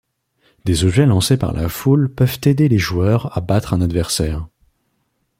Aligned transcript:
Des 0.65 0.83
objets 0.83 1.05
lancé 1.05 1.37
par 1.37 1.53
la 1.53 1.69
foule 1.69 2.09
peuvent 2.09 2.39
aider 2.45 2.67
les 2.67 2.79
joueurs 2.79 3.37
à 3.37 3.41
battre 3.41 3.75
un 3.75 3.81
adversaire. 3.81 4.47